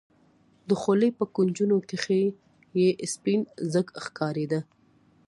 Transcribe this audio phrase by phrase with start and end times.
[0.67, 2.21] د خولې په کونجونو کښې
[2.81, 3.39] يې سپين
[3.73, 4.59] ځګ ښکارېده.